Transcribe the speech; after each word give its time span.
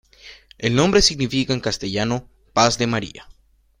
El 0.57 0.73
nombre 0.73 1.03
significa 1.03 1.53
en 1.53 1.59
castellano 1.59 2.27
"paz 2.53 2.79
de 2.79 2.87
María". 2.87 3.27